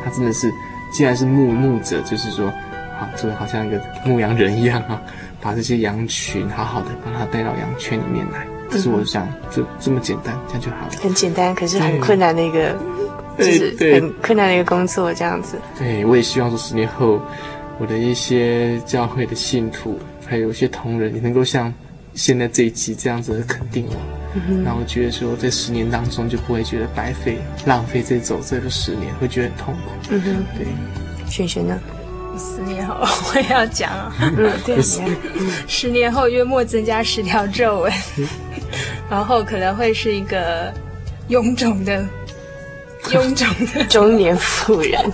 [0.03, 0.51] 他真的是，
[0.91, 2.51] 既然是牧牧者，就是说，
[2.99, 4.99] 好，就好像一个牧羊人一样哈，
[5.41, 8.47] 把这些羊群好好的把它带到羊圈里面来。
[8.71, 10.93] 可是我想，就这么简单，这样就好了。
[11.01, 12.77] 很简单，可是很困难的一个，
[13.39, 15.57] 就是很困难的一个工作，这样子。
[15.79, 17.21] 对，我也希望说，十年后，
[17.79, 21.73] 我的一些教会的信徒，还有一些同仁，也能够像
[22.15, 23.97] 现在这一期这样子的肯定我。
[24.35, 29.81] 嗯，然后觉得说，在十年当中就不会觉得白费、浪费这走这个十年，会觉得很痛苦。
[30.11, 30.67] 嗯哼，对。
[31.27, 31.79] 璇璇呢？
[32.39, 32.95] 十年后
[33.35, 34.15] 我也要讲啊。
[34.21, 34.81] 嗯，对。
[35.67, 37.93] 十年后约莫增加十条皱纹。
[39.11, 40.73] 然后可能会是一个
[41.29, 42.05] 臃肿的、
[43.05, 45.13] 臃肿的中年妇人。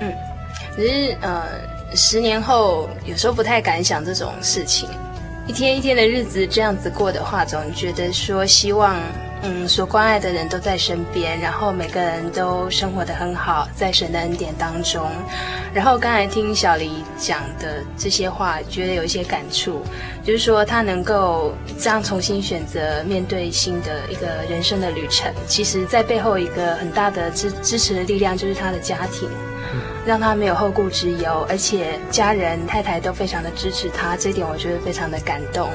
[0.00, 0.12] 嗯，
[0.76, 1.44] 只是呃，
[1.94, 4.88] 十年后有时候不太敢想这种事情。
[5.46, 8.96] 一天一天的日子这样子过的话，总觉得说希望。
[9.46, 15.06] 嗯，所关爱的人都在身边，然后每个人都生活得很好，在神的恩典当中。
[15.74, 19.82] 然后刚才听小黎讲的这些话，觉得有一些感触，
[20.24, 25.30] 就是说他能够这样重新选择面对新的一个人生的旅程。
[25.46, 29.28] 其实，在背后一个很大的支支持的力量，就是他的家庭，
[30.06, 35.68] 让他没有后顾之忧，而且家人太太都非常的支持他，这一点我觉得非常的感动。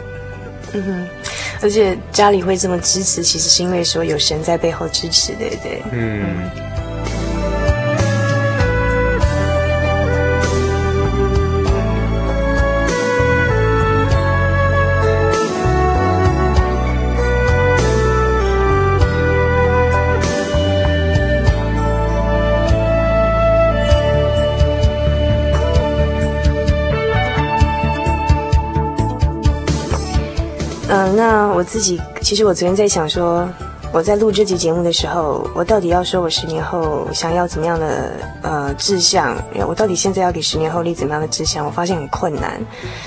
[0.72, 1.07] 嗯哼，
[1.62, 5.82] 而且家里会这么支持，其实是因为说有神在背后支持，对不对？
[5.91, 6.49] 嗯。
[6.55, 6.68] 嗯
[31.60, 33.45] 我自己其实我昨天在想说，
[33.91, 39.36] 我在录这集节目的时候，我到底要说我十年后想要怎么样的呃志向？
[39.68, 41.66] 我到底现在要给十年后立怎么样的志向？
[41.66, 42.62] 我发现很困难。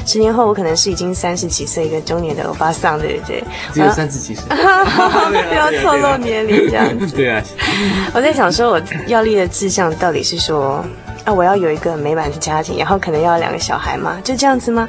[0.05, 3.42] 十年后我可能是已经三十几岁一个中年的欧巴桑，对不对？
[3.72, 7.16] 只有三十几岁， 不要透露年龄这样子。
[7.16, 7.42] 对啊。
[8.12, 10.84] 我在想说，我要立的志向到底是说
[11.24, 14.20] 啊，我要有一个美满的家庭，然后可能要两个小孩嘛？
[14.22, 14.86] 就这样子吗？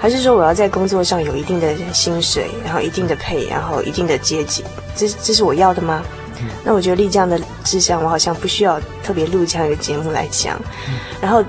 [0.00, 4.64] 还是说我要在工作上有一定的薪水，然后一定的配，然后一定的阶级，
[4.96, 6.02] 这这是我要的吗？
[6.40, 10.58] 嗯、那我觉得立这样的志向，我好像不需要特别录这样一个节目来讲。
[10.88, 11.44] 嗯、然后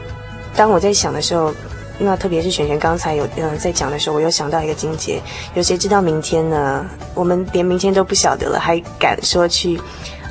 [0.54, 1.54] 当我在想的时候，
[1.98, 5.22] 那特别是璇璇刚才有嗯在讲的时候，我又想到一个境界：
[5.56, 6.86] 有谁知道明天呢？
[7.16, 9.80] 我们连明天都不晓得了，还敢说去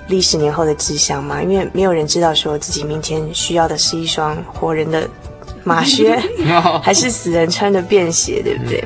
[0.09, 1.43] 立十年后的志向吗？
[1.43, 5.09] 因为没有人知道说自己明天需要的是一双活人的。
[5.65, 6.19] 马靴
[6.83, 8.85] 还是死人穿的便鞋，对不对？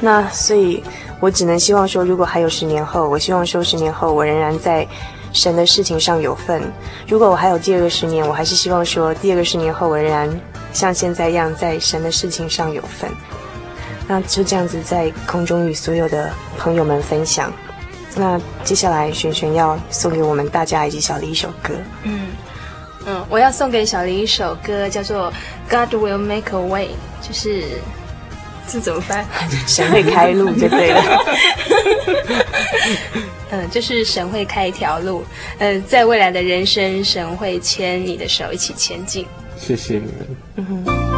[0.00, 0.82] 那所以，
[1.20, 4.86] 我只能希望说，如果还有十年后，我希望说十年后我仍然在
[5.32, 6.62] 神的事情上有份。
[7.06, 10.40] 如果我还有第二个十年，我还是希望说，第二个十年后我仍然
[10.72, 13.10] 像现在一样在神的事情上有份。
[14.08, 17.52] 那就这样子在空中与所有的朋友们分享。
[18.16, 21.74] 那接下来，璇璇要送给我们大家以及小丽一首歌。
[22.04, 22.28] 嗯。
[23.06, 25.32] 嗯，我要送给小林一首歌，叫做
[25.70, 26.88] 《God Will Make a Way》，
[27.26, 27.64] 就是
[28.68, 29.24] 这怎么办？
[29.66, 31.02] 神会开路就对了。
[33.52, 35.24] 嗯，就是神会开一条路。
[35.58, 39.26] 呃，在未来的人生，神会牵你的手一起前进。
[39.58, 40.36] 谢谢你们。
[40.56, 41.09] 嗯哼。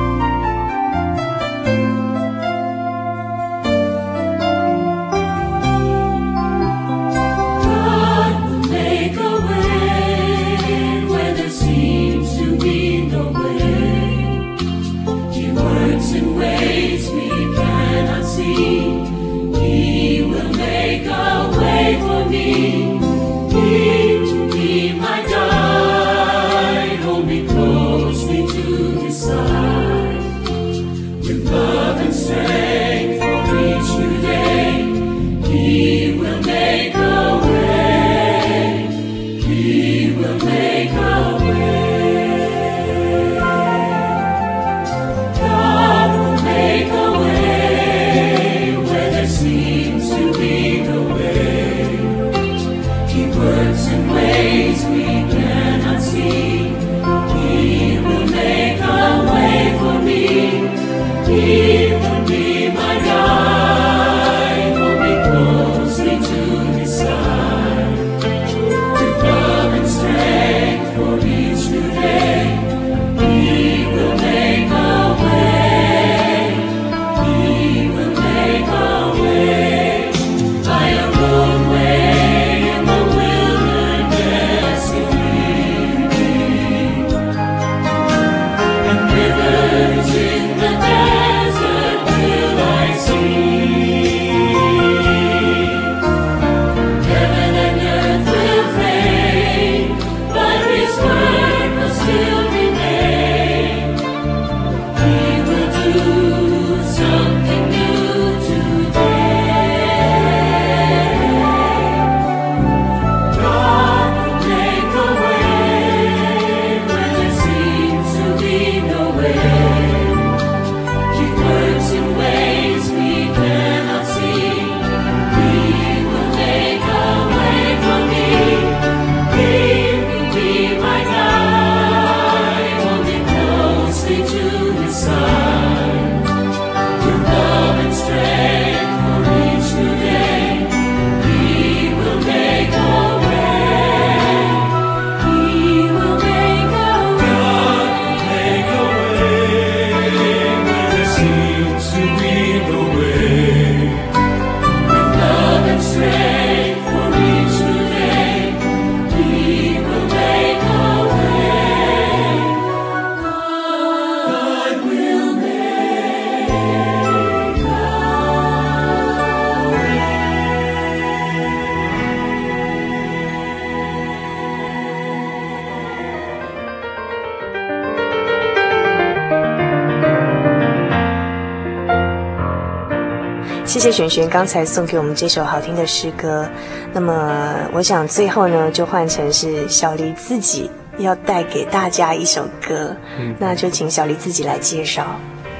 [183.92, 186.48] 璇璇刚才送给我们这首好听的诗歌，
[186.94, 195.06] 那么我想最后呢，就换成是小黎自己要带给大家一首歌，嗯，那就请小黎自己来介绍。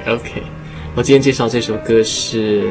[0.08, 0.42] OK，
[0.96, 2.70] 我今天介绍这首歌是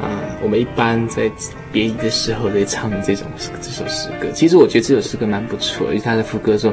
[0.00, 1.30] 啊、呃，我们一般在
[1.72, 3.26] 别离的时候在唱的这种
[3.60, 4.28] 这首诗歌。
[4.34, 6.72] 其实我觉得这首诗歌蛮不错，因为他的副歌说。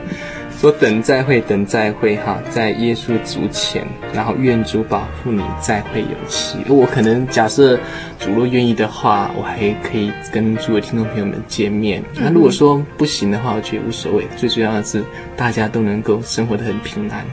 [0.58, 6.58] 说等再会，等再会，哈，在耶稣足前，然后愿主保护你，再会有期。
[6.70, 7.78] 我可能假设
[8.18, 12.02] 主若愿意的话，我还可以跟诸位听众朋友们见面。
[12.14, 14.26] 那如果说不行的话，我觉得无所谓。
[14.38, 15.04] 最主要的是
[15.36, 17.26] 大家都能够生活得很平安，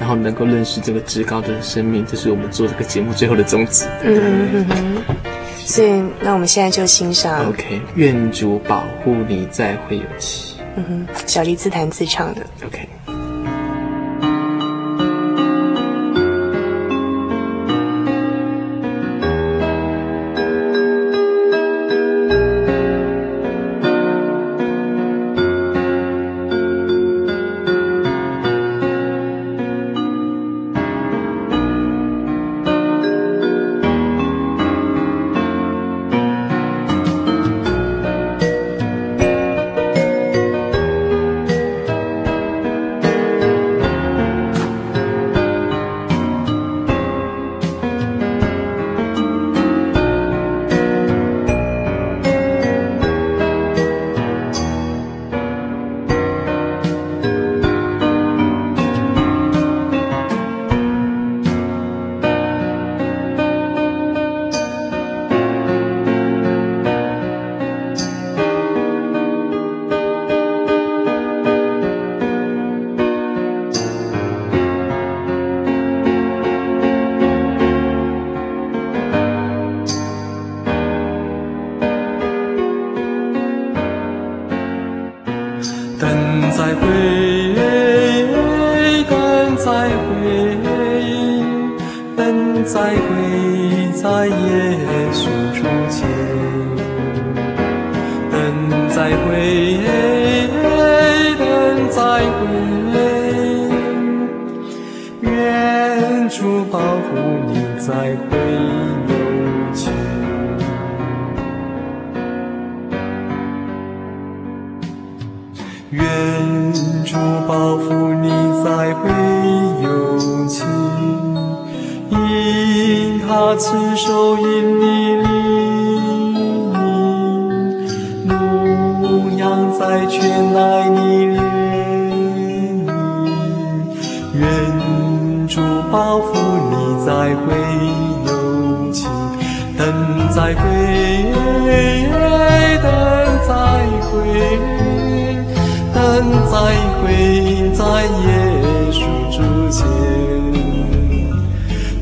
[0.00, 3.86] 然后能够认识这个至高的生命，这是我们做这个节目最后的宗旨。
[4.02, 5.25] 嗯嗯嗯。
[5.66, 7.48] 所以，那我们现在就欣赏。
[7.48, 10.54] OK，愿主保护你，再会有期。
[10.76, 12.40] 嗯哼，小黎自弹自唱的。
[12.64, 12.88] OK。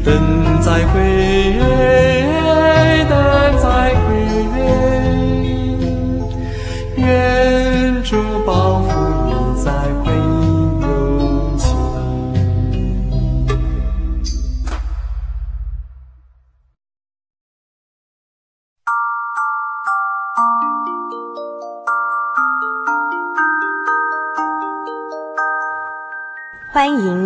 [0.05, 2.04] 等再会，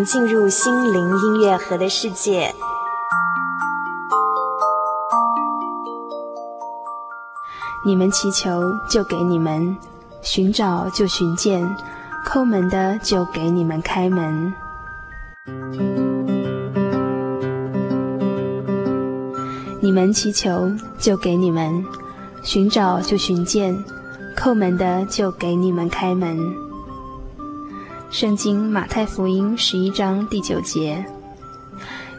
[0.05, 2.55] 进入心灵音乐盒的世界。
[7.85, 9.77] 你们祈求，就给你们；
[10.21, 11.63] 寻找，就寻见；
[12.27, 14.53] 叩门的，就给你们开门。
[19.81, 21.83] 你们祈求，就给你们；
[22.43, 23.75] 寻找，就寻见；
[24.37, 26.68] 叩门的，就给你们开门。
[28.11, 31.05] 圣经马太福音十一章第九节，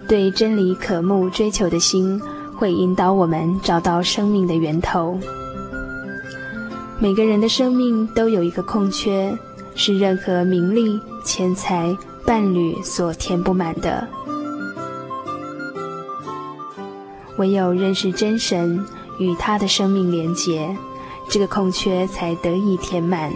[0.07, 2.21] 对真理渴慕追求的心，
[2.55, 5.19] 会引导我们找到生命的源头。
[6.99, 9.35] 每个人的生命都有一个空缺，
[9.73, 14.07] 是任何名利、钱财、伴侣所填不满的。
[17.37, 18.85] 唯有认识真神，
[19.17, 20.69] 与他的生命连结，
[21.27, 23.33] 这个空缺才得以填满。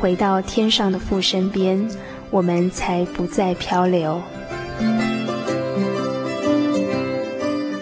[0.00, 1.88] 回到天上的父身边，
[2.30, 4.22] 我们才不再漂流。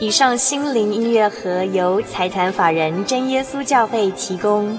[0.01, 4.79] 以上心灵音乐盒由财团法人真耶稣教会提供。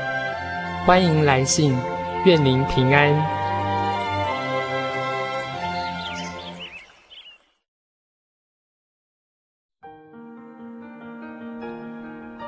[0.83, 1.71] 欢迎来信，
[2.25, 3.13] 愿您平安。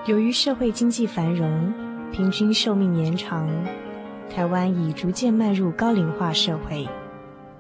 [0.08, 1.72] 由于社会经济繁荣，
[2.12, 3.48] 平均寿命延长，
[4.34, 6.88] 台湾已逐渐迈入高龄化社会。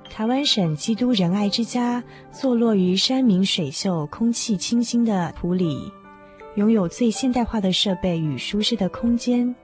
[0.09, 5.91] 台湾省基督仁爱之家坐落于山明水秀、空气清新的埔里，
[6.55, 9.55] 拥有最现代化的设备与舒适的空间。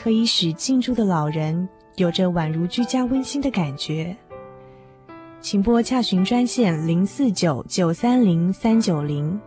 [0.00, 4.16] 可以使进驻的老人有着宛如居家温馨的感觉。
[5.40, 9.40] 请拨洽询专线零四九九三零三九零。